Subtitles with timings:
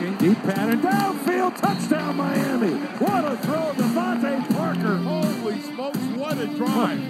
[0.00, 0.16] looking.
[0.16, 0.80] Deep pattern.
[0.80, 1.56] Downfield.
[1.56, 2.72] Touchdown, Miami.
[2.98, 3.72] What a throw.
[3.72, 4.96] DeVante Parker.
[4.96, 7.00] Holy smokes, what a drive.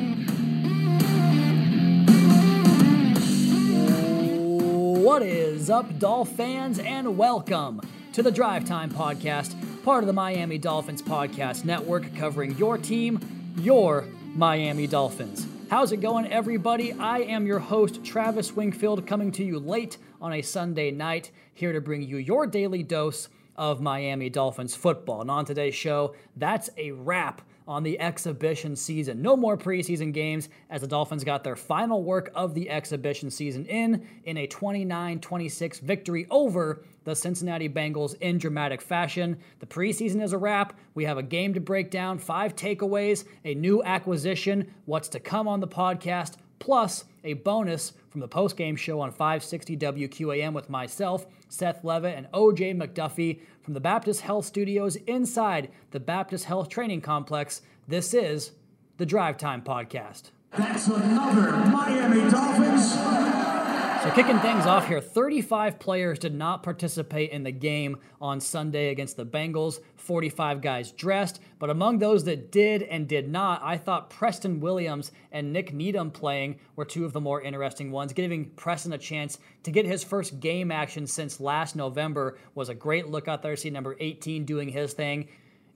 [5.02, 7.80] What is up, Dolph fans, and welcome
[8.12, 13.18] to the Drive Time Podcast, part of the Miami Dolphins Podcast Network, covering your team,
[13.56, 14.04] your
[14.34, 15.46] Miami Dolphins.
[15.70, 16.94] How's it going, everybody?
[16.94, 21.72] I am your host, Travis Wingfield, coming to you late on a Sunday night, here
[21.72, 25.20] to bring you your daily dose of Miami Dolphins football.
[25.20, 29.22] And on today's show, that's a wrap on the exhibition season.
[29.22, 33.64] No more preseason games as the Dolphins got their final work of the exhibition season
[33.66, 39.38] in in a 29-26 victory over the Cincinnati Bengals in dramatic fashion.
[39.58, 40.78] The preseason is a wrap.
[40.94, 45.48] We have a game to break down, five takeaways, a new acquisition, what's to come
[45.48, 51.26] on the podcast, plus a bonus from the post-game show on 560 WQAM with myself,
[51.48, 57.00] Seth Levitt, and OJ McDuffie from the Baptist Health Studios inside the Baptist Health Training
[57.00, 57.62] Complex.
[57.88, 58.52] This is
[58.96, 60.30] the Drive Time Podcast.
[60.56, 63.59] That's another Miami Dolphins.
[64.02, 68.88] So, kicking things off here, 35 players did not participate in the game on Sunday
[68.88, 69.80] against the Bengals.
[69.96, 75.12] 45 guys dressed, but among those that did and did not, I thought Preston Williams
[75.32, 78.14] and Nick Needham playing were two of the more interesting ones.
[78.14, 82.74] Giving Preston a chance to get his first game action since last November was a
[82.74, 83.54] great look out there.
[83.54, 85.28] See number 18 doing his thing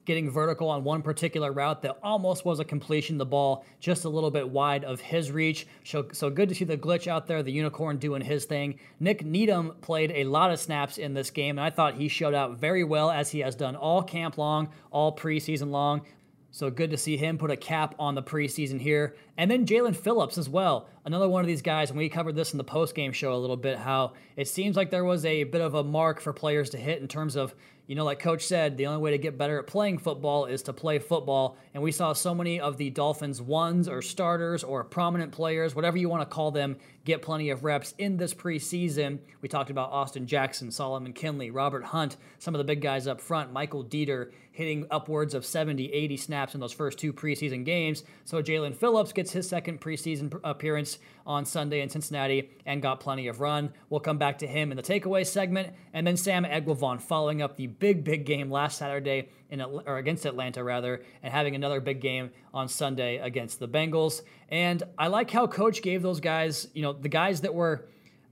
[0.05, 3.19] getting vertical on one particular route that almost was a completion.
[3.19, 5.67] The ball just a little bit wide of his reach.
[5.85, 8.79] So, so good to see the glitch out there, the unicorn doing his thing.
[9.01, 12.35] Nick Needham played a lot of snaps in this game, and I thought he showed
[12.35, 16.03] out very well as he has done all camp long, all preseason long.
[16.51, 19.17] So good to see him put a cap on the preseason here.
[19.37, 20.87] And then Jaelan Phillips as well.
[21.07, 23.59] Another one of these guys, and we covered this in the post-game show a little
[23.59, 26.79] bit, how it seems like there was a bit of a mark for players to
[26.79, 27.55] hit in terms of
[27.87, 30.63] you know, like Coach said, the only way to get better at playing football is
[30.63, 31.59] to play football.
[31.75, 35.99] And we saw so many of the Dolphins' ones or starters or prominent players, whatever
[35.99, 39.19] you want to call them, get plenty of reps in this preseason.
[39.43, 43.21] We talked about Austin Jackson, Solomon Kindley, Robert Hunt, some of the big guys up
[43.21, 48.05] front, Michael Deiter hitting upwards of 70, 80 snaps in those first two preseason games.
[48.25, 50.94] So Jaelan Phillips gets his second preseason appearance
[51.27, 53.73] on Sunday in Cincinnati and got plenty of run.
[53.89, 55.73] We'll come back to him in the takeaway segment.
[55.93, 60.27] And then Sam Eguavoen following up the big, big game last Saturday in or against
[60.27, 64.23] Atlanta rather, and having another big game on Sunday against the Bengals.
[64.49, 67.87] And I like how coach gave those guys, you know, the guys that were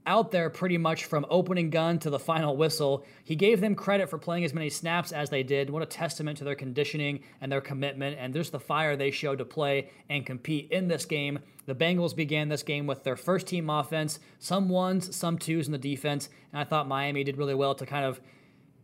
[0.07, 3.05] out there pretty much from opening gun to the final whistle.
[3.25, 5.71] He gave them credit for playing as many snaps as they did.
[5.71, 9.39] What a testament to their conditioning and their commitment and just the fire they showed
[9.39, 11.39] to play and compete in this game.
[11.67, 15.73] The Bengals began this game with their first team offense, some ones, some twos in
[15.73, 18.21] the defense, and I thought Miami did really well to kind of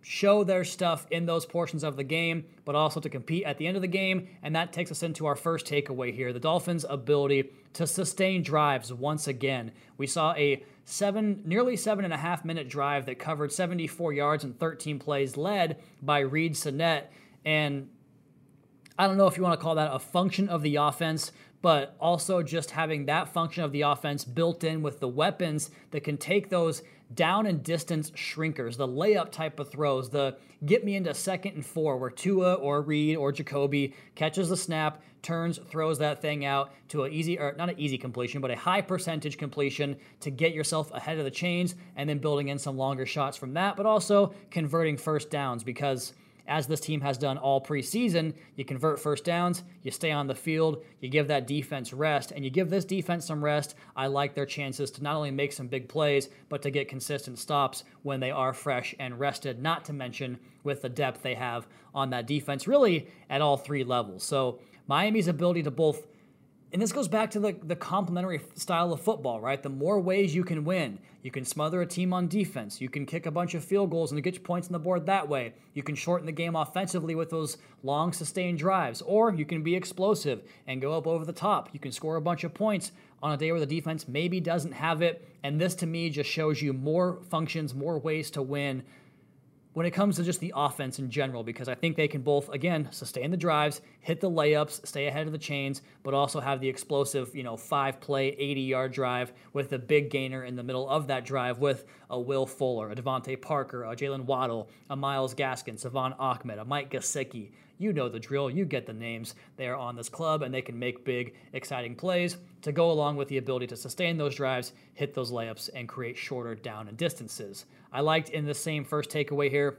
[0.03, 3.67] show their stuff in those portions of the game, but also to compete at the
[3.67, 4.29] end of the game.
[4.43, 8.93] And that takes us into our first takeaway here the Dolphins' ability to sustain drives
[8.93, 9.73] once again.
[9.97, 14.45] We saw a seven, nearly seven and a half minute drive that covered 74 yards
[14.45, 17.13] and 13 plays, led by Reid Sinnett.
[17.45, 17.89] And
[18.99, 21.97] I don't know if you want to call that a function of the offense, but
[22.01, 26.17] also just having that function of the offense built in with the weapons that can
[26.17, 26.83] take those
[27.15, 30.37] down and distance shrinkers, the layup type of throws, the
[30.67, 35.03] get me into second and four, where Tua or Reid or Jacoby catches the snap,
[35.23, 38.57] turns, throws that thing out to an easy, or not an easy completion, but a
[38.57, 42.77] high percentage completion to get yourself ahead of the chains, and then building in some
[42.77, 46.13] longer shots from that, but also converting first downs because–
[46.49, 50.35] as this team has done all preseason, you convert first downs, you stay on the
[50.35, 53.75] field, you give that defense rest, and you give this defense some rest.
[53.95, 57.39] I like their chances to not only make some big plays, but to get consistent
[57.39, 61.67] stops when they are fresh and rested, not to mention with the depth they have
[61.95, 64.25] on that defense, really at all three levels.
[64.25, 66.07] So Miami's ability to both
[66.73, 69.63] and this goes back to the, the complementary style of football, right?
[69.63, 73.07] The more ways you can win, you can smother a team on defense, you can
[73.07, 75.55] kick a bunch of field goals and get your points on the board that way.
[75.73, 79.75] You can shorten the game offensively with those long sustained drives, or you can be
[79.75, 81.71] explosive and go up over the top.
[81.73, 82.93] You can score a bunch of points
[83.23, 85.27] on a day where the defense maybe doesn't have it.
[85.43, 88.83] And this to me just shows you more functions, more ways to win
[89.75, 92.49] when it comes to just the offense in general, because I think they can both,
[92.49, 96.61] again, sustain the drives, hit the layups, stay ahead of the chains, but also have
[96.61, 100.63] the explosive, you know, five play, 80 yard drive with a big gainer in the
[100.63, 104.97] middle of that drive with a Will Fuller, a DeVante Parker, a Jaylen Waddle, a
[104.97, 108.51] Myles Gaskin, Salvon Ahmed, a Mike Gesicki, you know the drill.
[108.51, 109.35] You get the names.
[109.57, 113.17] They are on this club and they can make big, exciting plays to go along
[113.17, 116.97] with the ability to sustain those drives, hit those layups, and create shorter down and
[116.97, 117.65] distances.
[117.93, 119.79] I liked in the same first takeaway here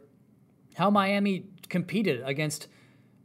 [0.75, 2.67] how Miami competed against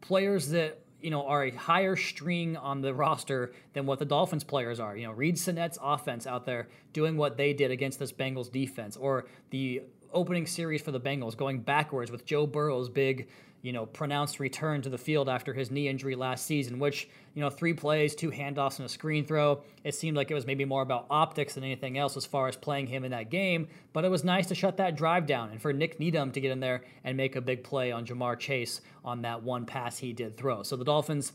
[0.00, 4.44] players that you know are a higher string on the roster than what the Dolphins
[4.44, 4.96] players are.
[4.96, 8.96] You know, Reid Sinnett's offense out there doing what they did against this Bengals defense,
[8.96, 9.82] or the
[10.12, 13.28] opening series for the Bengals going backwards with Joe Burrow's big
[13.64, 17.40] you know, pronounced return to the field after his knee injury last season, which, you
[17.40, 19.62] know, three plays, two handoffs, and a screen throw.
[19.84, 22.56] It seemed like it was maybe more about optics than anything else as far as
[22.56, 25.62] playing him in that game, but it was nice to shut that drive down and
[25.62, 28.82] for Nick Needham to get in there and make a big play on Ja'Marr Chase
[29.02, 30.62] on that one pass he did throw.
[30.62, 31.32] So the Dolphins,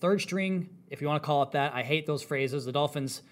[0.00, 2.64] third string, if you want to call it that, I hate those phrases.
[2.64, 3.22] The Dolphins,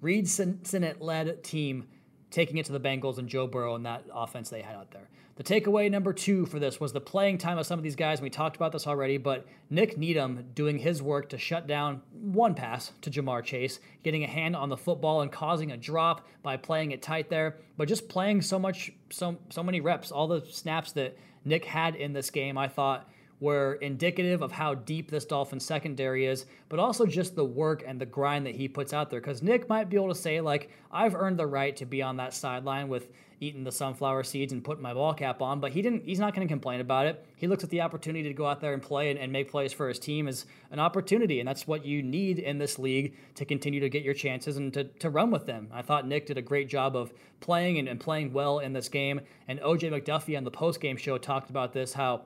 [0.00, 1.88] Reid Sinnett led team
[2.32, 5.08] taking it to the Bengals and Joe Burrow and that offense they had out there.
[5.36, 8.20] The takeaway number two for this was the playing time of some of these guys.
[8.20, 12.54] We talked about this already, but Nick Needham doing his work to shut down one
[12.54, 16.56] pass to Ja'Marr Chase, getting a hand on the football and causing a drop by
[16.56, 20.44] playing it tight there, but just playing so much, so so many reps, all the
[20.50, 23.08] snaps that Nick had in this game, I thought
[23.42, 28.00] were indicative of how deep this Dolphins secondary is, but also just the work and
[28.00, 29.20] the grind that he puts out there.
[29.20, 32.18] Because Nick might be able to say, like, I've earned the right to be on
[32.18, 33.08] that sideline with
[33.40, 36.04] eating the sunflower seeds and putting my ball cap on, but he didn't.
[36.04, 37.26] He's not going to complain about it.
[37.34, 39.72] He looks at the opportunity to go out there and play and, and make plays
[39.72, 43.44] for his team as an opportunity, and that's what you need in this league to
[43.44, 45.66] continue to get your chances and to, to run with them.
[45.72, 48.88] I thought Nick did a great job of playing and, and playing well in this
[48.88, 52.22] game, and OJ McDuffie on the post game show talked about this how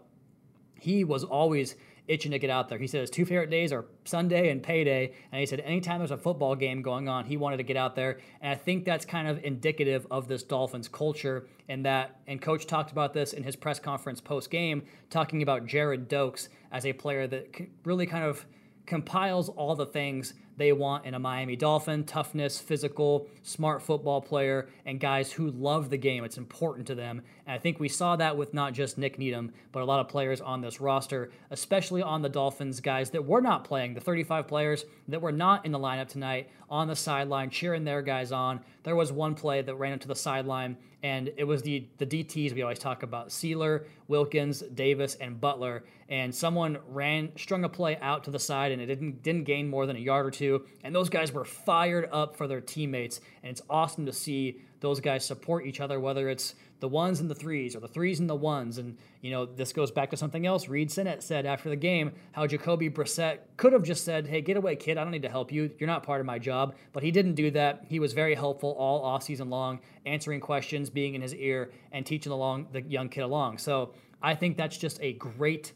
[0.78, 1.76] he was always
[2.08, 2.78] itching to get out there.
[2.78, 5.12] He said his two favorite days are Sunday and payday.
[5.32, 7.94] And he said anytime there's a football game going on, he wanted to get out
[7.94, 8.18] there.
[8.40, 11.46] And I think that's kind of indicative of this Dolphins culture.
[11.68, 15.66] And that, and coach talked about this in his press conference post game, talking about
[15.66, 17.48] Gerrid Doaks as a player that
[17.84, 18.46] really kind of
[18.86, 24.68] compiles all the things they want in a Miami Dolphin toughness, physical, smart football player,
[24.86, 26.24] and guys who love the game.
[26.24, 27.22] It's important to them.
[27.46, 30.08] And I think we saw that with not just Nick Needham, but a lot of
[30.08, 34.48] players on this roster, especially on the Dolphins, guys that were not playing, the 35
[34.48, 38.60] players that were not in the lineup tonight on the sideline, cheering their guys on.
[38.82, 42.52] There was one play that ran into the sideline, and it was the, the DTs
[42.52, 45.84] we always talk about Sieler, Wilkins, Davis, and Butler.
[46.08, 49.68] And someone ran, strung a play out to the side, and it didn't, didn't gain
[49.68, 50.66] more than a yard or two.
[50.82, 53.20] And those guys were fired up for their teammates.
[53.42, 57.30] And it's awesome to see those guys support each other, whether it's the ones and
[57.30, 58.78] the threes or the threes and the ones.
[58.78, 62.12] And, you know, this goes back to something else Reid Sinnett said after the game
[62.32, 64.98] how Jacoby Brissett could have just said, hey, get away, kid.
[64.98, 65.70] I don't need to help you.
[65.78, 66.74] You're not part of my job.
[66.92, 67.84] But he didn't do that.
[67.88, 72.32] He was very helpful all offseason long, answering questions, being in his ear, and teaching
[72.32, 73.58] along the young kid along.
[73.58, 75.72] So I think that's just a great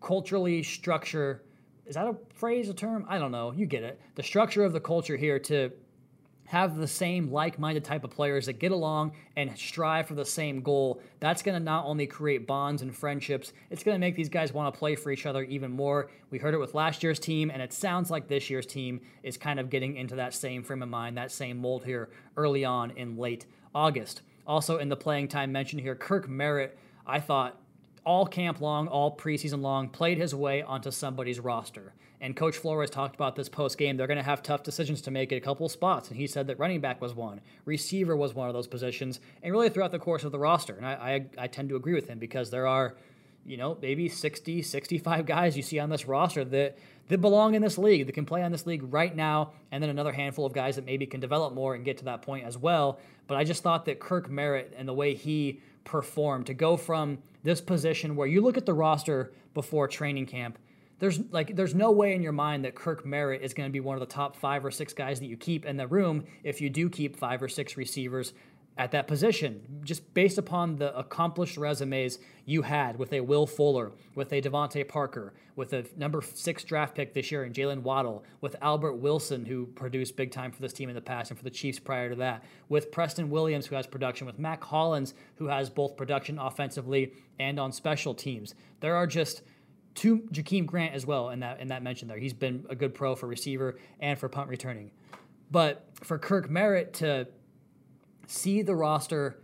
[0.00, 1.42] culturally structure.
[1.86, 3.04] Is that a phrase, a term?
[3.08, 3.52] I don't know.
[3.52, 4.00] You get it.
[4.14, 5.70] The structure of the culture here to
[6.54, 10.24] have the same like minded type of players that get along and strive for the
[10.24, 14.14] same goal, that's going to not only create bonds and friendships, it's going to make
[14.14, 16.08] these guys want to play for each other even more.
[16.30, 19.36] We heard it with last year's team, and it sounds like this year's team is
[19.36, 22.92] kind of getting into that same frame of mind, that same mold here early on
[22.92, 24.22] in late August.
[24.46, 27.58] Also, in the playing time mentioned here, Kirk Merritt, I thought
[28.06, 31.94] all camp long, all preseason long, played his way onto somebody's roster.
[32.24, 33.98] And Coach Flores talked about this post game.
[33.98, 36.08] They're going to have tough decisions to make at a couple spots.
[36.08, 39.52] And he said that running back was one, receiver was one of those positions, and
[39.52, 40.74] really throughout the course of the roster.
[40.74, 42.94] And I, I, I tend to agree with him because there are,
[43.44, 46.78] you know, maybe 60, 65 guys you see on this roster that
[47.08, 49.90] that belong in this league, that can play on this league right now, and then
[49.90, 52.56] another handful of guys that maybe can develop more and get to that point as
[52.56, 52.98] well.
[53.26, 57.18] But I just thought that Kirk Merritt and the way he performed to go from
[57.42, 60.58] this position where you look at the roster before training camp
[61.04, 63.78] there's like there's no way in your mind that Kirk Merritt is going to be
[63.78, 66.62] one of the top five or six guys that you keep in the room if
[66.62, 68.32] you do keep five or six receivers
[68.78, 73.92] at that position, just based upon the accomplished resumes you had with a Will Fuller,
[74.14, 78.24] with a DeVante Parker, with a number six draft pick this year in Jaylen Waddle,
[78.40, 81.44] with Albert Wilson, who produced big time for this team in the past and for
[81.44, 85.48] the Chiefs prior to that, with Preston Williams, who has production, with Mack Hollins, who
[85.48, 88.54] has both production offensively and on special teams.
[88.80, 89.42] There are just
[89.96, 92.18] to Jakeem Grant as well in that in that mention there.
[92.18, 94.90] He's been a good pro for receiver and for punt returning.
[95.50, 97.28] But for Kirk Merritt to
[98.26, 99.36] see the roster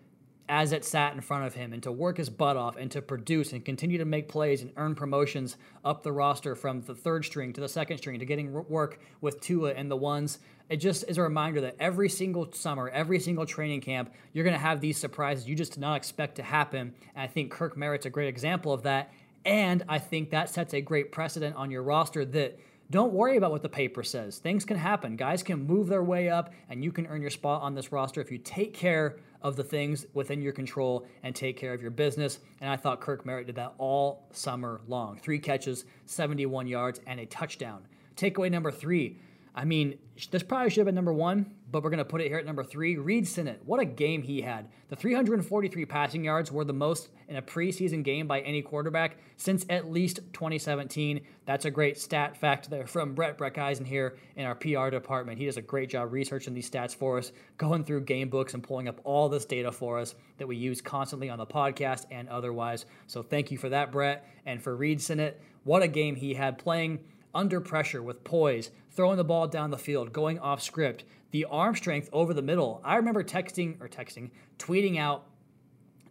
[0.50, 3.00] as it sat in front of him and to work his butt off and to
[3.00, 7.24] produce and continue to make plays and earn promotions up the roster from the third
[7.24, 10.40] string to the second string to getting work with Tua and the ones.
[10.68, 14.56] It just is a reminder that every single summer, every single training camp, you're going
[14.56, 16.94] to have these surprises you just did not expect to happen.
[17.14, 19.12] And I think Kirk Merritt's a great example of that.
[19.44, 22.58] And I think that sets a great precedent on your roster that
[22.90, 24.38] don't worry about what the paper says.
[24.38, 25.14] Things can happen.
[25.14, 28.20] Guys can move their way up, and you can earn your spot on this roster
[28.20, 31.92] if you take care of the things within your control and take care of your
[31.92, 32.40] business.
[32.60, 35.18] And I thought Kirk Merritt did that all summer long.
[35.18, 37.86] Three catches, 71 yards, and a touchdown.
[38.16, 39.18] Takeaway number three.
[39.54, 39.98] I mean,
[40.30, 42.46] this probably should have been number one, but we're going to put it here at
[42.46, 42.96] number three.
[42.96, 44.68] Reid Sinnett, what a game he had.
[44.88, 49.64] The 343 passing yards were the most in a preseason game by any quarterback since
[49.70, 51.20] at least 2017.
[51.46, 55.38] That's a great stat fact there from Brett Breckeisen here in our PR department.
[55.38, 58.62] He does a great job researching these stats for us, going through game books and
[58.62, 62.28] pulling up all this data for us that we use constantly on the podcast and
[62.28, 62.84] otherwise.
[63.06, 64.26] So thank you for that, Brett.
[64.44, 66.98] And for Reid Sinnett, what a game he had playing
[67.32, 71.76] under pressure with poise, throwing the ball down the field, going off script, the arm
[71.76, 72.80] strength over the middle.
[72.84, 75.26] I remember texting or texting, tweeting out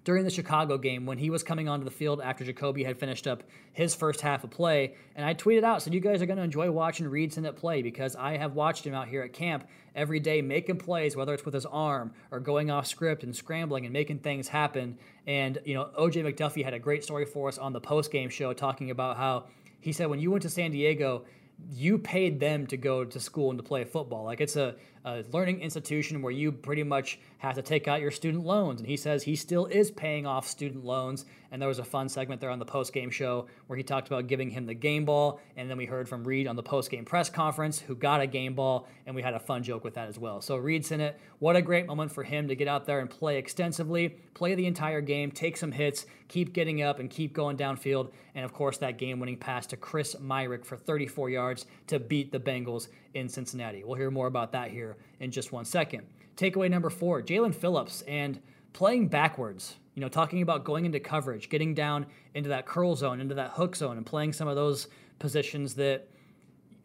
[0.04, 3.28] during the Chicago game when he was coming onto the field after Jacoby had finished
[3.28, 4.96] up his first half of play.
[5.16, 7.82] And I tweeted out, said, You guys are going to enjoy watching Reid Sinnett play
[7.82, 11.46] because I have watched him out here at camp every day making plays, whether it's
[11.46, 14.98] with his arm or going off script and scrambling and making things happen.
[15.28, 18.30] And, you know, OJ McDuffie had a great story for us on the post game
[18.30, 19.46] show talking about how
[19.82, 21.26] he said when you went to San Diego,
[21.72, 24.24] you paid them to go to school and to play football.
[24.24, 24.76] Like it's a,
[25.06, 28.82] a, learning institution where you pretty much have to take out your student loans.
[28.82, 31.26] And he says he still is paying off student loans.
[31.52, 34.08] And there was a fun segment there on the post game show where he talked
[34.08, 35.40] about giving him the game ball.
[35.56, 38.28] And then we heard from Reid on the post game press conference who got a
[38.28, 38.88] game ball.
[39.06, 40.42] And we had a fun joke with that as well.
[40.42, 41.20] So Reid it.
[41.40, 44.66] what a great moment for him to get out there and play extensively, play the
[44.66, 48.12] entire game, take some hits, keep getting up and keep going downfield.
[48.36, 52.32] And of course, that game winning pass to Chris Myarick for 34 yards to beat
[52.32, 53.84] the Bengals in Cincinnati.
[53.84, 56.04] We'll hear more about that here in just one second.
[56.36, 58.40] Takeaway number four Jaelan Phillips and
[58.74, 59.76] playing backwards.
[59.96, 63.52] You know, talking about going into coverage, getting down into that curl zone, into that
[63.52, 64.88] hook zone, and playing some of those
[65.20, 66.08] positions that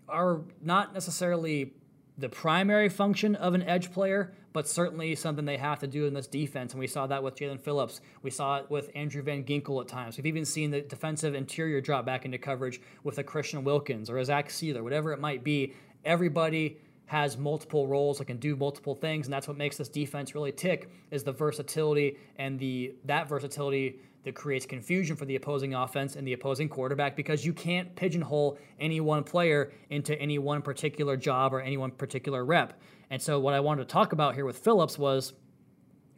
[0.08, 1.72] are not necessarily
[2.18, 6.14] the primary function of an edge player, but certainly something they have to do in
[6.14, 6.72] this defense.
[6.72, 8.00] And we saw that with Jaelan Phillips.
[8.22, 10.16] We saw it with Andrew Van Ginkel at times.
[10.16, 14.18] We've even seen the defensive interior drop back into coverage with a Christian Wilkins or
[14.18, 15.74] a Zach Sieler, whatever it might be.
[16.04, 20.34] Everybody has multiple roles that can do multiple things, and that's what makes this defense
[20.34, 25.74] really tick is the versatility and the that versatility that creates confusion for the opposing
[25.74, 30.62] offense and the opposing quarterback because you can't pigeonhole any one player into any one
[30.62, 32.80] particular job or any one particular rep.
[33.10, 35.34] And so, what I wanted to talk about here with Phillips was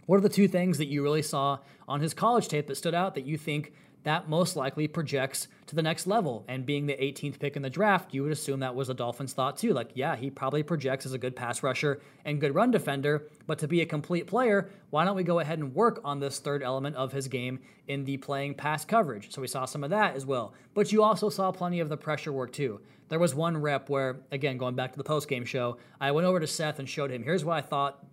[0.07, 2.95] what are the two things that you really saw on his college tape that stood
[2.95, 3.73] out that you think
[4.07, 6.45] that most likely projects to the next level.
[6.47, 9.33] And being the 18th pick in the draft, you would assume that was the Dolphins'
[9.33, 9.73] thought too.
[9.73, 13.59] Like, yeah, he probably projects as a good pass rusher and good run defender, but
[13.59, 16.63] to be a complete player, why don't we go ahead and work on this third
[16.63, 17.59] element of his game
[17.89, 19.35] in the playing pass coverage?
[19.35, 20.55] So we saw some of that as well.
[20.73, 22.81] But you also saw plenty of the pressure work too.
[23.09, 26.29] There was one rep where, again, going back to the post game show, I went
[26.29, 28.07] over to Seth and showed him here's what I thought,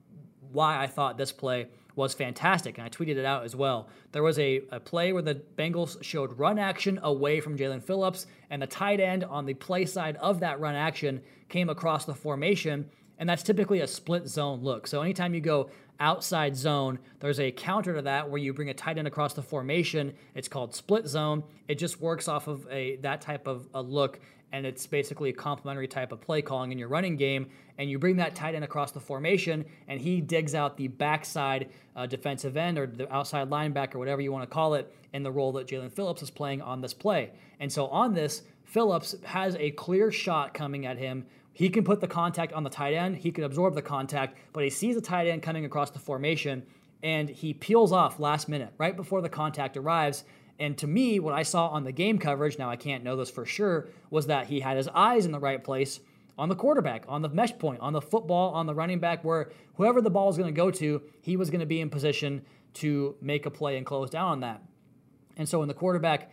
[0.52, 3.88] why I thought this play was fantastic, and I tweeted it out as well.
[4.12, 8.26] There was a, a play where the Bengals showed run action away from Jaelan Phillips,
[8.50, 12.16] and the tight end on the play side of that run action came across the
[12.16, 14.88] formation, and that's typically a split zone look.
[14.88, 15.70] So anytime you go
[16.00, 19.44] outside zone, there's a counter to that where you bring a tight end across the
[19.44, 20.14] formation.
[20.34, 21.44] It's called split zone.
[21.68, 24.20] It just works off of a that type of a look
[24.54, 27.50] and it's basically a complementary type of play calling in your running game.
[27.80, 31.72] And you bring that tight end across the formation, and he digs out the backside
[31.96, 35.32] uh, defensive end or the outside linebacker, whatever you want to call it, in the
[35.32, 37.32] role that Jaelan Phillips is playing on this play.
[37.60, 41.26] And so on this, Phillips has a clear shot coming at him.
[41.54, 44.64] He can put the contact on the tight end, he can absorb the contact, but
[44.64, 46.64] he sees the tight end coming across the formation
[47.04, 50.24] and he peels off last minute, right before the contact arrives,
[50.60, 53.30] and to me, what I saw on the game coverage, now I can't know this
[53.30, 56.00] for sure, was that he had his eyes in the right place
[56.38, 59.52] on the quarterback, on the mesh point, on the football, on the running back, where
[59.76, 62.44] whoever the ball is going to go to, he was going to be in position
[62.76, 64.62] to make a play and close down on that.
[65.38, 66.32] And so when the quarterback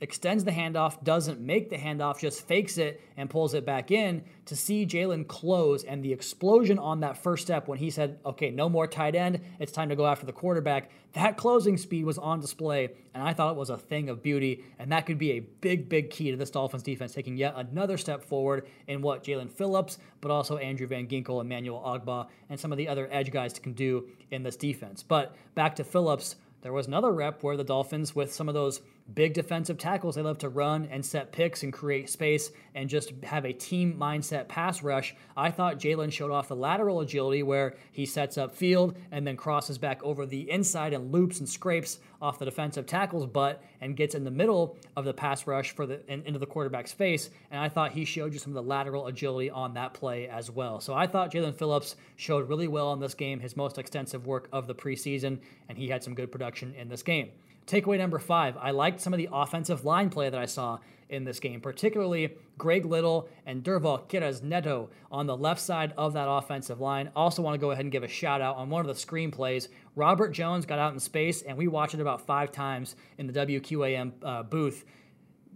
[0.00, 4.22] extends the handoff, doesn't make the handoff, just fakes it and pulls it back in
[4.46, 8.50] to see Jaelan close and the explosion on that first step when he said, okay,
[8.50, 10.90] no more tight end, it's time to go after the quarterback.
[11.12, 14.64] That closing speed was on display, and I thought it was a thing of beauty.
[14.78, 17.98] And that could be a big, big key to this Dolphins defense, taking yet another
[17.98, 22.70] step forward in what Jaelan Phillips, but also Andrew Van Ginkel, Emmanuel Ogbah, and some
[22.70, 25.02] of the other edge guys can do in this defense.
[25.02, 28.80] But back to Phillips, there was another rep where the Dolphins, with some of those
[29.14, 30.14] big defensive tackles.
[30.14, 33.96] They love to run and set picks and create space and just have a team
[33.98, 35.14] mindset pass rush.
[35.36, 39.36] I thought Jaelan showed off the lateral agility where he sets up field and then
[39.36, 43.96] crosses back over the inside and loops and scrapes off the defensive tackle's butt and
[43.96, 47.30] gets in the middle of the pass rush for the into the quarterback's face.
[47.50, 50.50] And I thought he showed you some of the lateral agility on that play as
[50.50, 50.80] well.
[50.80, 54.48] So I thought Jaelan Phillips showed really well in this game, his most extensive work
[54.52, 55.38] of the preseason,
[55.68, 57.30] and he had some good production in this game.
[57.70, 61.22] Takeaway number five, I liked some of the offensive line play that I saw in
[61.22, 66.28] this game, particularly Greg Little and Durval Queiroz Neto on the left side of that
[66.28, 67.12] offensive line.
[67.14, 69.30] Also, want to go ahead and give a shout out on one of the screen
[69.30, 69.68] plays.
[69.94, 73.32] Robert Jones got out in space, and we watched it about five times in the
[73.32, 74.84] WQAM uh, booth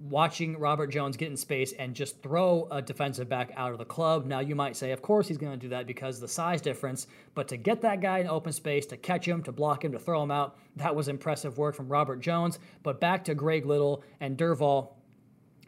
[0.00, 3.84] watching Robert Jones get in space and just throw a defensive back out of the
[3.84, 4.26] club.
[4.26, 7.06] Now, you might say, of course, he's going to do that because the size difference,
[7.34, 9.98] but to get that guy in open space, to catch him, to block him, to
[9.98, 12.58] throw him out, that was impressive work from Robert Jones.
[12.82, 14.94] But back to Greg Little and Durval,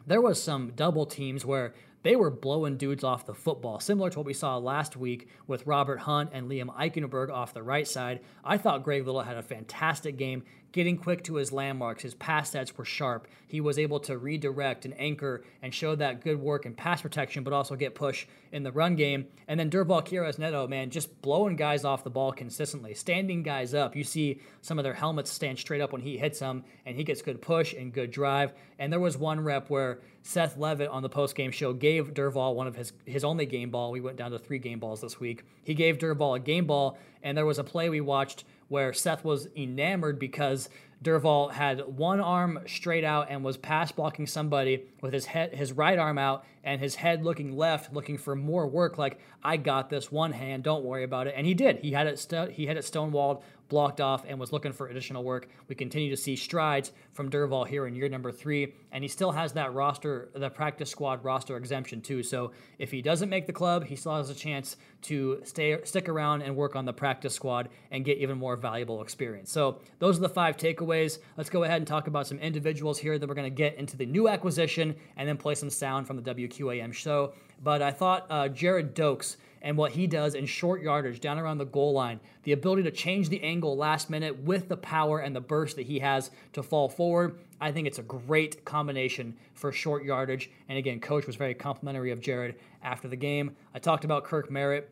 [0.05, 4.19] there was some double teams where they were blowing dudes off the football, similar to
[4.19, 8.21] what we saw last week with Robert Hunt and Liam Eichenberg off the right side.
[8.45, 12.03] I thought Greg Little had a fantastic game getting quick to his landmarks.
[12.03, 13.27] His pass sets were sharp.
[13.47, 17.43] He was able to redirect and anchor and show that good work in pass protection,
[17.43, 19.25] but also get push in the run game.
[19.47, 23.73] And then Durval Queiroz Neto, man, just blowing guys off the ball consistently, standing guys
[23.73, 23.95] up.
[23.95, 27.03] You see some of their helmets stand straight up when he hits them, and he
[27.03, 28.53] gets good push and good drive.
[28.79, 32.53] And there was one rep where Seth Levitt on the post game show gave Durval
[32.53, 33.91] one of his his only game ball.
[33.91, 35.43] We went down to three game balls this week.
[35.63, 39.23] He gave Durval a game ball, and there was a play we watched where Seth
[39.23, 40.69] was enamored because
[41.03, 45.71] Durval had one arm straight out and was pass blocking somebody with his head, his
[45.71, 48.97] right arm out, and his head looking left, looking for more work.
[48.97, 51.35] Like I got this one hand, don't worry about it.
[51.37, 51.79] And he did.
[51.79, 52.17] He had it.
[52.17, 55.49] St- he had it stonewalled blocked off and was looking for additional work.
[55.67, 59.31] We continue to see strides from Durval here in year number three, and he still
[59.31, 62.23] has that roster, the practice squad roster exemption too.
[62.23, 66.09] So if he doesn't make the club, he still has a chance to stay stick
[66.09, 69.51] around and work on the practice squad and get even more valuable experience.
[69.51, 71.19] So those are the five takeaways.
[71.35, 73.97] Let's go ahead and talk about some individuals here that we're going to get into
[73.97, 77.33] the new acquisition and then play some sound from the WQAM show.
[77.63, 81.57] But I thought uh, Gerrid Doaks and what he does in short yardage down around
[81.57, 85.35] the goal line, the ability to change the angle last minute with the power and
[85.35, 87.39] the burst that he has to fall forward.
[87.59, 90.49] I think it's a great combination for short yardage.
[90.69, 93.55] And again, coach was very complimentary of Gerrid after the game.
[93.73, 94.89] I talked about Kirk Merritt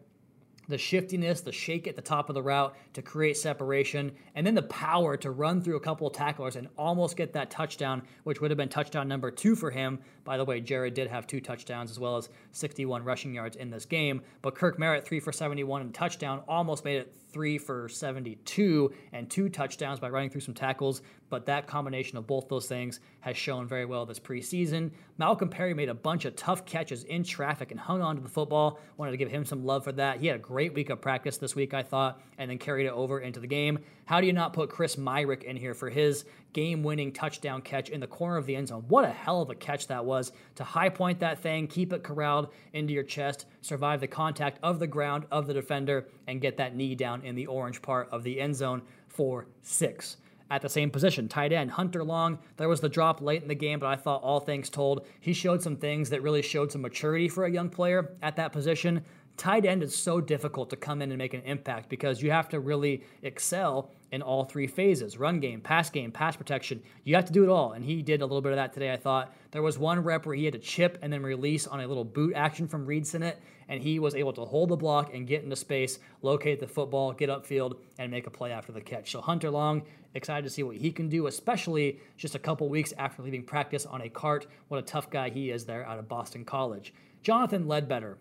[0.68, 4.56] the shiftiness, the shake at the top of the route to create separation, and then
[4.56, 8.42] the power to run through a couple of tacklers and almost get that touchdown, which
[8.42, 10.00] would have been touchdown number two for him.
[10.24, 13.70] By the way, Gerrid did have two touchdowns as well as 61 rushing yards in
[13.70, 17.90] this game, but Kirk Merritt, three for 71 and touchdown, almost made it three for
[17.90, 21.02] 72 and two touchdowns by running through some tackles.
[21.30, 24.90] But that combination of both those things has shown very well this preseason.
[25.18, 28.30] Malcolm Perry made a bunch of tough catches in traffic and hung on to the
[28.30, 28.80] football.
[28.96, 30.22] Wanted to give him some love for that.
[30.22, 32.94] He had a great week of practice this week, I thought, and then carried it
[32.94, 33.80] over into the game.
[34.06, 36.24] How do you not put Chris Myarick in here for his
[36.56, 38.86] game winning touchdown catch in the corner of the end zone?
[38.88, 42.02] What a hell of a catch that was to high point that thing, keep it
[42.02, 46.56] corralled into your chest, survive the contact of the ground of the defender, and get
[46.58, 50.16] that knee down in the orange part of the end zone for six
[50.50, 51.28] at the same position.
[51.28, 52.40] Tight end, Hunter Long.
[52.56, 55.34] There was the drop late in the game, but I thought all things told, he
[55.34, 59.04] showed some things that really showed some maturity for a young player at that position
[59.38, 62.50] tight end is so difficult to come in and make an impact because you have
[62.50, 66.82] to really excel in all three phases run game, pass game, pass protection.
[67.04, 67.74] You have to do it all.
[67.74, 69.36] And he did a little bit of that today, I thought.
[69.52, 72.06] There was one rep where he had to chip and then release on a little
[72.06, 75.44] boot action from Reid Sinnett, and he was able to hold the block and get
[75.44, 79.12] into space, locate the football, get upfield, and make a play after the catch.
[79.12, 82.94] So Hunter Long, excited to see what he can do, especially just a couple weeks
[82.98, 84.48] after leaving practice on a cart.
[84.70, 86.94] What a tough guy he is there out of Boston College.
[87.22, 88.18] Jonathan Ledbetter,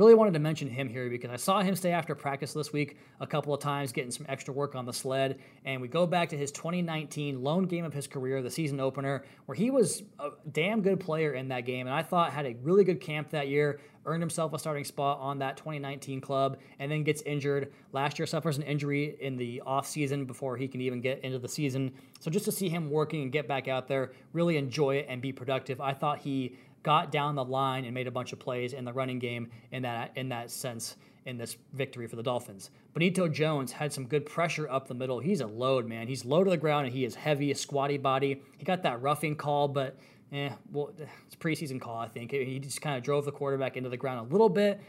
[0.00, 2.96] Really wanted to mention him here because I saw him stay after practice this week
[3.20, 5.38] a couple of times, getting some extra work on the sled.
[5.66, 9.26] And we go back to his 2019 lone game of his career, the season opener,
[9.44, 11.86] where he was a damn good player in that game.
[11.86, 15.18] And I thought had a really good camp that year, earned himself a starting spot
[15.20, 17.70] on that 2019 club, and then gets injured.
[17.92, 21.48] Last year suffers an injury in the offseason before he can even get into the
[21.48, 21.92] season.
[22.20, 25.20] So just to see him working and get back out there, really enjoy it and
[25.20, 28.72] be productive, I thought he got down the line and made a bunch of plays
[28.72, 32.70] in the running game in that in that sense in this victory for the Dolphins.
[32.94, 35.20] Benito Jones had some good pressure up the middle.
[35.20, 36.08] He's a load, man.
[36.08, 38.42] He's low to the ground and he is heavy, a squatty body.
[38.56, 39.96] He got that roughing call, but
[40.32, 42.32] eh, well, it's a preseason call, I think.
[42.32, 44.80] He just kind of drove the quarterback into the ground a little bit.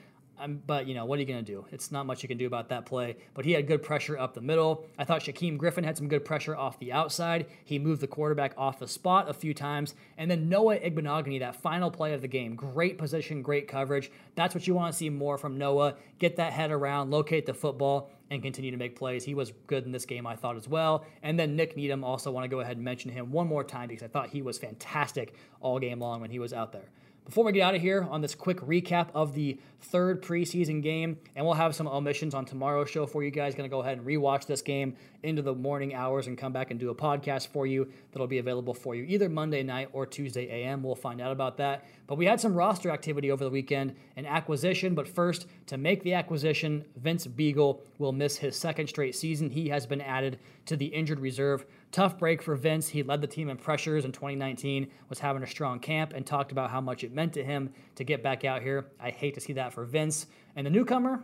[0.42, 1.66] Um, but you know what are you going to do?
[1.72, 3.16] It's not much you can do about that play.
[3.34, 4.86] But he had good pressure up the middle.
[4.98, 7.46] I thought Shaquem Griffin had some good pressure off the outside.
[7.64, 11.56] He moved the quarterback off the spot a few times, and then Noah Igbinoghene, that
[11.56, 14.12] final play of the game, great position, great coverage.
[14.36, 15.96] That's what you want to see more from Noah.
[16.20, 19.24] Get that head around, locate the football, and continue to make plays.
[19.24, 21.06] He was good in this game, I thought as well.
[21.22, 23.90] And then Nick Needham, also want to go ahead and mention him one more time
[23.90, 26.90] because I thought he was fantastic all game long when he was out there.
[27.26, 31.20] Before we get out of here on this quick recap of the third preseason game,
[31.36, 33.54] and we'll have some omissions on tomorrow's show for you guys.
[33.54, 36.72] Going to go ahead and rewatch this game into the morning hours and come back
[36.72, 40.08] and do a podcast for you that'll be available for you either Monday night or
[40.08, 40.82] Tuesday AM.
[40.82, 41.86] We'll find out about that.
[42.12, 44.96] But we had some roster activity over the weekend, an acquisition.
[44.96, 49.50] But first, to make the acquisition, Vince Biegel will miss his second straight season.
[49.50, 51.66] He has been added to the injured reserve.
[51.94, 52.90] Tough break for Vince.
[52.90, 56.52] He led the team in pressures in 2019, was having a strong camp, and talked
[56.52, 58.88] about how much it meant to him to get back out here.
[59.00, 60.28] I hate to see that for Vince.
[60.58, 61.24] And the newcomer,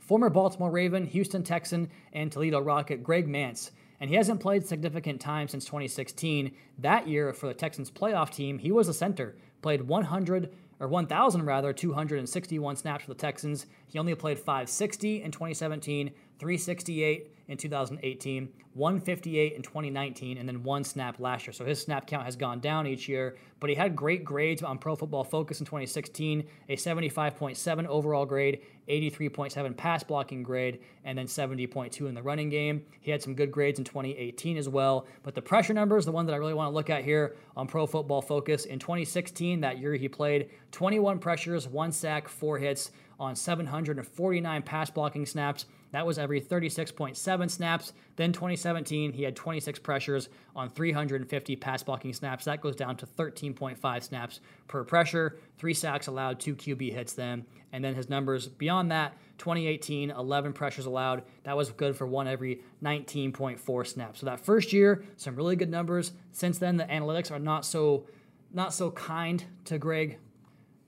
[0.00, 3.70] former Baltimore Raven, Houston Texan, and Toledo Rocket, Greg Mancz.
[4.00, 6.54] And he hasn't played significant time since 2016.
[6.80, 11.46] That year, for the Texans playoff team, he was a center, played 100 or 1,000
[11.46, 13.64] rather, 261 snaps for the Texans.
[13.86, 20.82] He only played 560 in 2017, 368 in 2018, 158 in 2019, and then one
[20.82, 21.52] snap last year.
[21.52, 24.78] So his snap count has gone down each year, but he had great grades on
[24.78, 31.26] Pro Football Focus in 2016, a 75.7 overall grade, 83.7 pass blocking grade, and then
[31.26, 32.84] 70.2 in the running game.
[33.00, 36.26] He had some good grades in 2018 as well, but the pressure numbers, the one
[36.26, 39.78] that I really want to look at here on Pro Football Focus, in 2016, that
[39.78, 45.66] year he played 21 pressures, one sack, four hits on 749 pass blocking snaps.
[45.94, 47.92] That was every 36.7 snaps.
[48.16, 52.46] Then 2017, he had 26 pressures on 350 pass blocking snaps.
[52.46, 57.46] That goes down to 13.5 snaps per pressure, three sacks allowed, two QB hits then.
[57.72, 61.22] And then his numbers beyond that 2018, 11 pressures allowed.
[61.44, 64.18] That was good for one every 19.4 snaps.
[64.18, 66.10] So that first year, some really good numbers.
[66.32, 68.08] Since then, the analytics are not so
[68.52, 70.18] not so kind to Greg.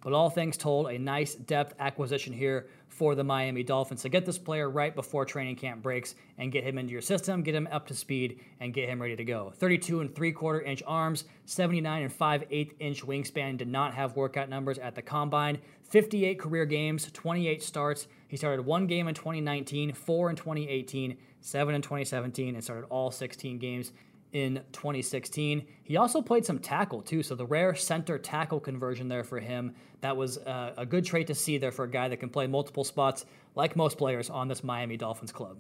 [0.03, 4.25] But all things told, a nice depth acquisition here for the Miami Dolphins to get
[4.25, 7.69] this player right before training camp breaks and get him into your system, get him
[7.71, 9.53] up to speed, and get him ready to go.
[9.57, 14.17] 32 and 3 quarter inch arms, 79 and 5 8 inch wingspan, did not have
[14.17, 15.59] workout numbers at the combine.
[15.83, 18.09] 58 career games, 28 starts.
[18.29, 23.11] He started one game in 2019, four in 2018, seven in 2017, and started all
[23.11, 23.93] 16 games
[24.37, 25.67] in 2016.
[25.83, 29.75] He also played some tackle too, so the rare center tackle conversion there for him.
[30.03, 32.47] That was uh, a good trait to see there for a guy that can play
[32.47, 35.57] multiple spots, like most players on this Miami Dolphins club.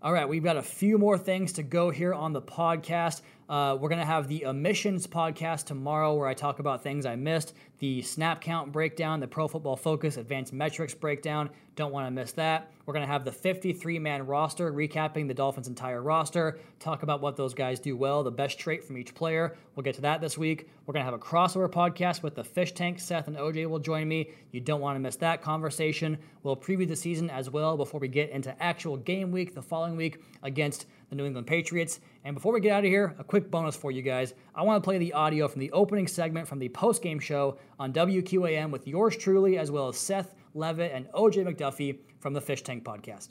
[0.00, 3.22] All right, we've got a few more things to go here on the podcast.
[3.48, 7.16] Uh, we're going to have the emissions podcast tomorrow where I talk about things I
[7.16, 11.48] missed, the snap count breakdown, the pro football focus, advanced metrics breakdown.
[11.74, 12.70] Don't want to miss that.
[12.84, 17.22] We're going to have the 53 man roster, recapping the Dolphins' entire roster, talk about
[17.22, 19.56] what those guys do well, the best trait from each player.
[19.74, 20.68] We'll get to that this week.
[20.84, 23.00] We're going to have a crossover podcast with the fish tank.
[23.00, 24.30] Seth and OJ will join me.
[24.50, 26.18] You don't want to miss that conversation.
[26.42, 29.96] We'll preview the season as well before we get into actual game week the following
[29.96, 32.00] week against the New England Patriots.
[32.24, 34.34] And before we get out of here, a quick bonus for you guys.
[34.54, 37.92] I want to play the audio from the opening segment from the post-game show on
[37.92, 42.62] WQAM with yours truly, as well as Seth Levitt and OJ McDuffie from the Fish
[42.62, 43.28] Tank Podcast.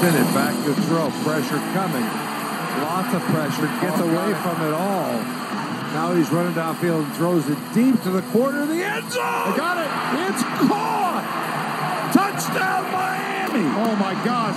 [0.00, 1.10] Send it back to throw.
[1.22, 2.04] Pressure coming.
[2.82, 3.66] Lots of pressure.
[3.82, 5.12] Gets away from it all.
[5.92, 9.50] Now he's running downfield and throws it deep to the corner of the end zone.
[9.50, 10.30] They got it.
[10.30, 11.09] It's caught.
[12.12, 13.66] Touchdown, Miami.
[13.78, 14.56] Oh my gosh.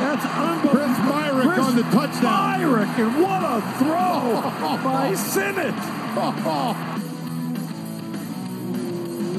[0.00, 0.70] That's unbelievable.
[0.70, 2.60] Chris Myarick on the touchdown.
[2.60, 5.74] Myarick, and what a throw by Sinnett.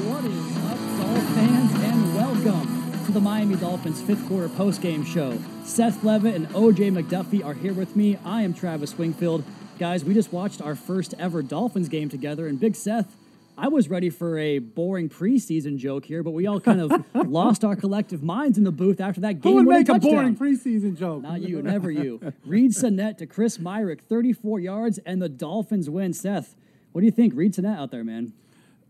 [0.04, 5.38] What is up, Dolphin fans, and welcome to the Miami Dolphins fifth quarter postgame show.
[5.64, 8.18] Seth Levitt and OJ McDuffie are here with me.
[8.24, 9.44] I am Travis Wingfield.
[9.78, 13.14] Guys, we just watched our first ever Dolphins game together, and Big Seth,
[13.56, 17.64] I was ready for a boring preseason joke here, but we all kind of lost
[17.64, 19.52] our collective minds in the booth after that game.
[19.52, 21.22] Who would make a boring preseason joke?
[21.22, 22.20] Not you, never you.
[22.44, 26.12] Reid Sinnett to Chris Myarick, 34 yards, and the Dolphins win.
[26.12, 26.56] Seth,
[26.92, 27.32] what do you think?
[27.36, 28.32] Reid Sinnett out there, man.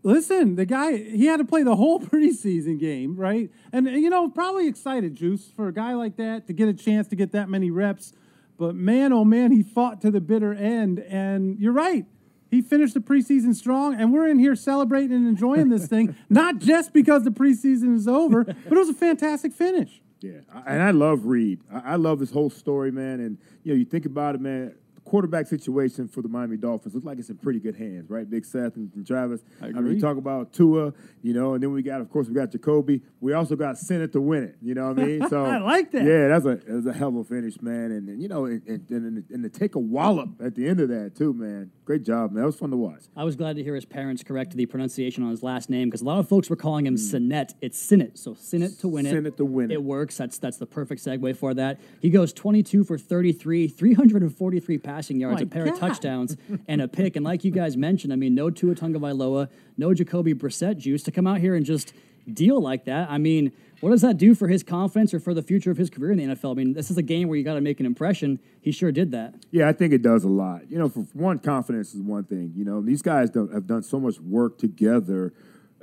[0.01, 3.51] Listen, the guy, he had to play the whole preseason game, right?
[3.71, 7.07] And, you know, probably excited, Juice, for a guy like that to get a chance
[7.09, 8.13] to get that many reps.
[8.57, 10.99] But man, oh man, he fought to the bitter end.
[10.99, 12.05] And you're right.
[12.55, 16.59] He finished the preseason strong, and we're in here celebrating and enjoying this thing, not
[16.59, 20.01] just because the preseason is over, but it was a fantastic finish.
[20.21, 21.59] Yeah, and I love Reid.
[21.69, 23.19] I I love his whole story, man.
[23.19, 24.73] And you know, you think about it, man.
[25.05, 28.29] Quarterback situation for the Miami Dolphins looks like it's in pretty good hands, right?
[28.29, 29.41] Big Seth and, and Travis.
[29.61, 29.95] I mean, agree.
[29.95, 33.01] you talk about Tua, you know, and then we got, of course, we got Jacoby.
[33.21, 34.55] We also got Senate to win it.
[34.61, 35.29] You know what I mean?
[35.35, 36.03] So I like that.
[36.03, 37.91] Yeah, that's a that's a hell of a finish, man.
[37.91, 40.79] And, and you know, and, and, and, and to take a wallop at the end
[40.79, 41.71] of that too, man.
[41.83, 42.41] Great job, man.
[42.41, 43.03] That was fun to watch.
[43.15, 46.01] I was glad to hear his parents correct the pronunciation on his last name because
[46.01, 46.99] a lot of folks were calling him mm.
[46.99, 47.53] Sinet.
[47.61, 49.11] It's Sinet, so Sinet to win it.
[49.11, 49.75] Sinnett to win it.
[49.75, 50.17] It works.
[50.17, 51.79] That's that's the perfect segue for that.
[52.01, 55.73] He goes 22 for 33, 343 passing yards, My a pair God.
[55.73, 57.15] of touchdowns, and a pick.
[57.17, 61.11] And like you guys mentioned, I mean, no Tua Tagovailoa, no Jacoby Brissett juice to
[61.11, 61.93] come out here and just
[62.31, 63.09] deal like that.
[63.11, 65.89] I mean, what does that do for his confidence or for the future of his
[65.89, 66.51] career in the NFL?
[66.51, 68.39] I mean, this is a game where you got to make an impression.
[68.61, 69.35] He sure did that.
[69.51, 70.71] Yeah, I think it does a lot.
[70.71, 72.53] You know, for one, confidence is one thing.
[72.55, 75.33] You know, these guys have done so much work together.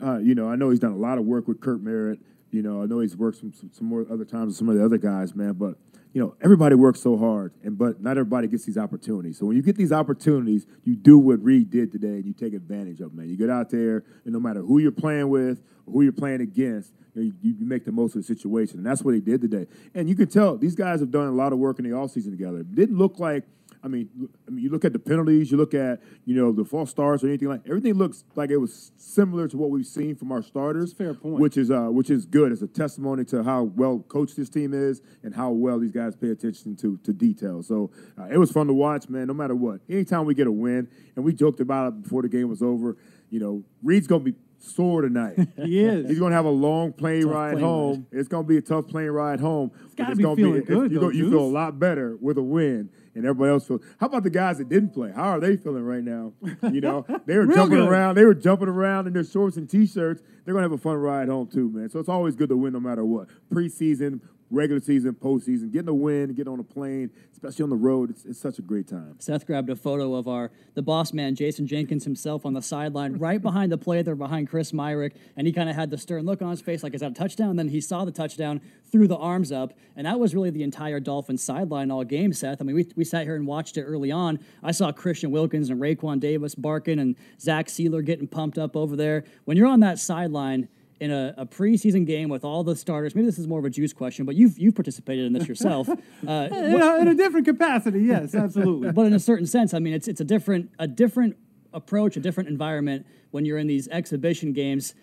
[0.02, 2.18] Uh, you know, I know he's done a lot of work with Kirk Merritt.
[2.52, 4.76] You know, I know he's worked some, some, some more other times with some of
[4.76, 5.54] the other guys, man.
[5.54, 5.76] But
[6.12, 9.38] you know, everybody works so hard, and but not everybody gets these opportunities.
[9.38, 12.52] So when you get these opportunities, you do what Reid did today, and you take
[12.52, 13.30] advantage of, it, man.
[13.30, 16.42] You get out there, and no matter who you're playing with or who you're playing
[16.42, 19.66] against, you, make the most of the situation, and that's what he did today.
[19.94, 22.30] And you can tell these guys have done a lot of work in the offseason
[22.30, 22.58] together.
[22.58, 23.44] It didn't look like.
[23.84, 24.08] I mean,
[24.46, 27.24] I mean, you look at the penalties, you look at you know the false starts
[27.24, 27.62] or anything like.
[27.66, 30.92] Everything looks like it was similar to what we've seen from our starters.
[30.92, 31.40] Fair point.
[31.40, 32.52] Which is uh, which is good.
[32.52, 36.14] It's a testimony to how well coached this team is and how well these guys
[36.14, 37.62] pay attention to to detail.
[37.62, 39.26] So uh, it was fun to watch, man.
[39.26, 42.28] No matter what, anytime we get a win, and we joked about it before the
[42.28, 42.96] game was over.
[43.30, 45.38] You know, Reed's gonna be sore tonight.
[45.62, 46.08] He is.
[46.08, 48.06] He's gonna have a long plane Tough ride plane home.
[48.10, 49.70] It's gonna be a tough plane ride home.
[49.84, 52.90] It's gotta be feeling good, you, though, you feel a lot better with a win,
[53.14, 53.82] and everybody else feels.
[53.98, 55.12] How about the guys that didn't play?
[55.12, 56.32] How are they feeling right now?
[56.70, 57.88] You know, they were jumping good.
[57.88, 58.14] around.
[58.16, 60.22] They were jumping around in their shorts and t-shirts.
[60.44, 61.88] They're gonna have a fun ride home too, man.
[61.90, 63.28] So it's always good to win, no matter what.
[63.52, 64.20] Preseason,
[64.52, 68.10] regular season, postseason, getting a win, getting on a plane, especially on the road.
[68.10, 69.16] It's, it's such a great time.
[69.18, 73.14] Seth grabbed a photo of our the boss man Jason Jenkins himself on the sideline,
[73.14, 76.24] right behind the play there, behind Chris Myarick, and he kind of had the stern
[76.24, 77.50] look on his face, like is that a touchdown?
[77.50, 78.60] And then he saw the touchdown,
[78.90, 82.32] threw the arms up, and that was really the entire Dolphins sideline all game.
[82.32, 84.38] Seth, I mean, we, we sat here and watched it early on.
[84.62, 88.96] I saw Christian Wilkins and Raekwon Davis barking, and Zach Sieler getting pumped up over
[88.96, 89.24] there.
[89.44, 90.68] When you're on that sideline.
[91.02, 93.70] In a, a preseason game with all the starters, maybe this is more of a
[93.70, 95.88] juice question, but you've you've participated in this yourself.
[96.24, 98.92] Uh, in, a, in a different capacity, yes, absolutely.
[98.98, 101.36] but in a certain sense, I mean, it's it's a different a different
[101.72, 104.94] approach, a different environment when you're in these exhibition games.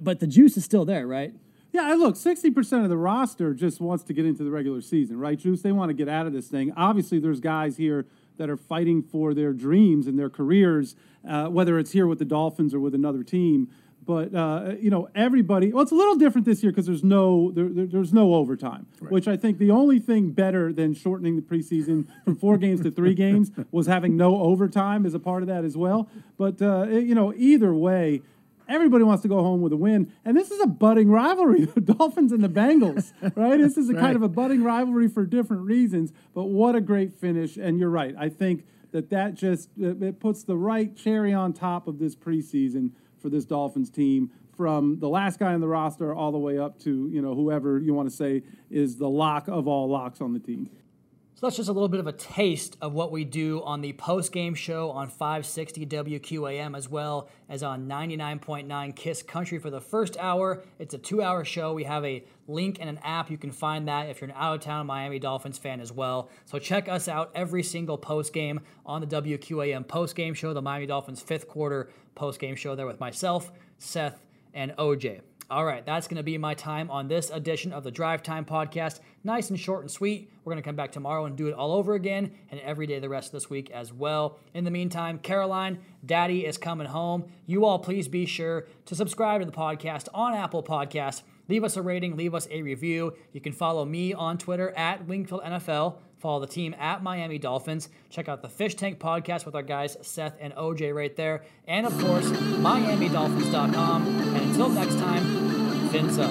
[0.00, 1.34] But the juice is still there, right?
[1.72, 5.38] Yeah, look, 60% of the roster just wants to get into the regular season, right,
[5.38, 5.62] Juice?
[5.62, 6.72] They want to get out of this thing.
[6.76, 10.96] Obviously, there's guys here that are fighting for their dreams and their careers,
[11.26, 13.70] uh, whether it's here with the Dolphins or with another team.
[14.04, 15.72] But uh, you know, everybody.
[15.72, 18.86] Well, it's a little different this year because there's no there, there- there's no overtime,
[19.08, 22.90] which I think the only thing better than shortening the preseason from four games to
[22.90, 26.08] three games was having no overtime as a part of that as well.
[26.36, 28.22] But uh, you know, either way,
[28.68, 31.80] Everybody wants to go home with a win, and this is a budding rivalry: the
[31.80, 33.12] Dolphins and the Bengals.
[33.36, 33.58] Right?
[33.58, 36.12] This is a kind of a budding rivalry for different reasons.
[36.32, 37.56] But what a great finish!
[37.56, 38.14] And you're right.
[38.18, 42.92] I think that that just it puts the right cherry on top of this preseason
[43.22, 44.30] for this Dolphins team.
[44.56, 47.78] From the last guy on the roster all the way up to you know whoever
[47.78, 50.68] you want to say is the lock of all locks on the team.
[51.42, 53.94] So that's just a little bit of a taste of what we do on the
[53.94, 59.80] post game show on 560 WQAM as well as on 99.9 Kiss Country for the
[59.80, 60.62] first hour.
[60.78, 61.72] It's a two hour show.
[61.72, 63.28] We have a link and an app.
[63.28, 66.30] You can find that if you're an out of town Miami Dolphins fan as well.
[66.44, 70.62] So check us out every single post game on the WQAM post game show, the
[70.62, 74.22] Miami Dolphins fifth quarter post game show there with myself, Seth,
[74.54, 75.22] and OJ.
[75.52, 78.46] All right, that's going to be my time on this edition of the Drive Time
[78.46, 79.00] Podcast.
[79.22, 80.32] Nice and short and sweet.
[80.42, 83.00] We're going to come back tomorrow and do it all over again and every day
[83.00, 84.38] the rest of this week as well.
[84.54, 87.26] In the meantime, Caroline, Daddy is coming home.
[87.44, 91.20] You all please be sure to subscribe to the podcast on Apple Podcasts.
[91.48, 93.12] Leave us a rating, leave us a review.
[93.34, 95.98] You can follow me on Twitter at Wingfield NFL.
[96.22, 97.88] Follow the team at Miami Dolphins.
[98.08, 101.42] Check out the Fish Tank podcast with our guys Seth and OJ right there.
[101.66, 104.06] And of course, MiamiDolphins.com.
[104.06, 106.30] And until next time, fins up.